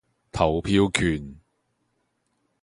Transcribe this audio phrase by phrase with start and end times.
[0.31, 1.37] 投票權